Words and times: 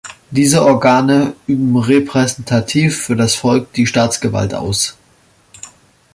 Diese 0.31 0.63
Organe 0.65 1.35
üben 1.45 1.77
repräsentativ 1.77 3.03
für 3.03 3.15
das 3.15 3.35
Volk 3.35 3.71
die 3.73 3.85
Staatsgewalt 3.85 4.55
aus. 4.55 4.97